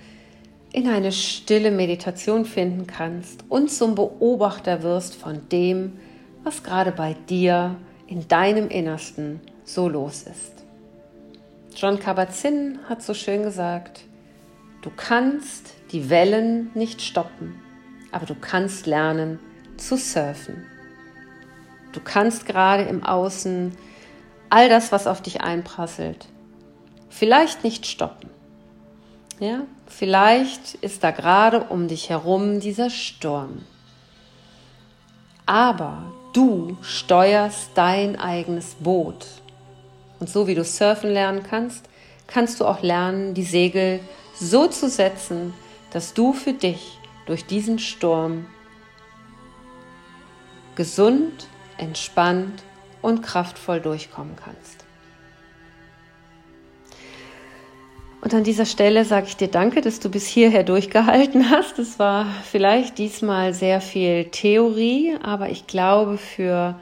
in 0.72 0.88
eine 0.88 1.12
stille 1.12 1.72
Meditation 1.72 2.46
finden 2.46 2.88
kannst 2.88 3.44
und 3.50 3.72
zum 3.72 3.96
Beobachter 3.96 4.84
wirst 4.84 5.16
von 5.16 5.50
dem, 5.50 6.00
was 6.44 6.64
gerade 6.64 6.92
bei 6.92 7.16
dir 7.28 7.76
in 8.08 8.28
deinem 8.28 8.70
Innersten 8.70 9.42
so 9.64 9.90
los 9.90 10.24
ist. 10.24 10.64
John 11.76 12.00
Kabat-Zinn 12.00 12.80
hat 12.88 13.02
so 13.02 13.14
schön 13.14 13.44
gesagt, 13.44 14.02
du 14.82 14.90
kannst 14.96 15.74
die 15.92 16.10
Wellen 16.10 16.72
nicht 16.74 17.02
stoppen, 17.02 17.56
aber 18.12 18.26
du 18.26 18.36
kannst 18.36 18.86
lernen 18.86 19.40
zu 19.78 19.98
surfen. 19.98 20.69
Du 21.92 22.00
kannst 22.00 22.46
gerade 22.46 22.84
im 22.84 23.04
Außen 23.04 23.76
all 24.50 24.70
das, 24.70 24.92
was 24.92 25.08
auf 25.08 25.22
dich 25.22 25.42
einprasselt, 25.42 26.28
vielleicht 27.10 27.64
nicht 27.64 27.86
stoppen. 27.86 28.30
Ja, 29.40 29.62
vielleicht 29.88 30.76
ist 30.76 31.04
da 31.04 31.12
gerade 31.12 31.64
um 31.64 31.88
dich 31.88 32.10
herum 32.10 32.60
dieser 32.60 32.90
Sturm. 32.90 33.64
Aber 35.46 36.04
du 36.34 36.78
steuerst 36.82 37.72
dein 37.76 38.20
eigenes 38.20 38.76
Boot. 38.76 39.26
Und 40.20 40.30
so 40.30 40.46
wie 40.48 40.56
du 40.56 40.64
surfen 40.64 41.10
lernen 41.10 41.44
kannst, 41.44 41.86
kannst 42.28 42.60
du 42.60 42.66
auch 42.66 42.82
lernen, 42.82 43.34
die 43.34 43.44
Segel 43.44 44.02
so 44.36 44.68
zu 44.68 44.90
setzen, 44.90 45.54
dass 45.92 46.14
du 46.14 46.34
für 46.34 46.54
dich 46.54 47.00
durch 47.26 47.46
diesen 47.46 47.80
Sturm 47.80 48.46
gesund, 50.76 51.48
entspannt 51.80 52.64
und 53.02 53.22
kraftvoll 53.22 53.80
durchkommen 53.80 54.36
kannst. 54.36 54.86
Und 58.22 58.34
an 58.34 58.44
dieser 58.44 58.66
Stelle 58.66 59.06
sage 59.06 59.28
ich 59.28 59.38
dir 59.38 59.48
danke, 59.48 59.80
dass 59.80 60.02
du 60.02 60.10
bis 60.10 60.28
hierher 60.28 60.64
durchgehalten 60.64 61.50
hast. 61.50 61.80
Es 61.80 62.00
war 62.00 62.26
vielleicht 62.44 62.98
diesmal 62.98 63.54
sehr 63.54 63.80
viel 63.80 64.26
Theorie, 64.26 65.16
aber 65.24 65.50
ich 65.50 65.68
glaube, 65.68 66.18
für 66.18 66.76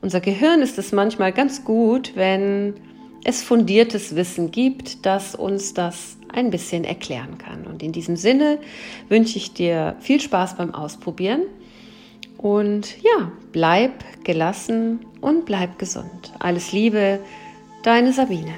unser 0.00 0.20
Gehirn 0.20 0.62
ist 0.62 0.78
es 0.78 0.92
manchmal 0.92 1.32
ganz 1.32 1.64
gut, 1.64 2.12
wenn 2.14 2.74
es 3.24 3.42
fundiertes 3.42 4.16
Wissen 4.16 4.50
gibt, 4.50 5.04
das 5.04 5.34
uns 5.34 5.74
das 5.74 6.16
ein 6.32 6.50
bisschen 6.50 6.84
erklären 6.84 7.36
kann. 7.36 7.66
Und 7.66 7.82
in 7.82 7.92
diesem 7.92 8.16
Sinne 8.16 8.58
wünsche 9.08 9.36
ich 9.36 9.52
dir 9.52 9.96
viel 10.00 10.20
Spaß 10.20 10.56
beim 10.56 10.74
Ausprobieren 10.74 11.42
und 12.38 13.02
ja, 13.02 13.30
bleib 13.52 14.24
gelassen 14.24 15.00
und 15.20 15.44
bleib 15.44 15.78
gesund. 15.78 16.32
Alles 16.38 16.72
Liebe, 16.72 17.20
deine 17.82 18.12
Sabine. 18.12 18.54